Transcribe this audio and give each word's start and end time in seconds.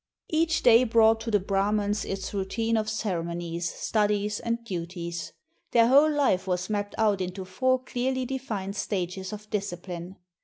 Each 0.29 0.63
day 0.63 0.83
brought 0.83 1.19
to 1.21 1.29
the 1.29 1.39
Brahmans 1.39 2.05
its 2.05 2.33
routine 2.33 2.75
of 2.75 2.89
ceremonies, 2.89 3.69
studies, 3.71 4.39
and 4.39 4.65
duties. 4.65 5.31
Their 5.73 5.89
whole 5.89 6.09
life 6.11 6.47
was 6.47 6.71
mapped 6.71 6.95
out 6.97 7.21
into 7.21 7.45
four 7.45 7.77
clearly 7.83 8.25
defined 8.25 8.75
stages 8.75 9.31
of 9.31 9.47
discipline. 9.51 10.15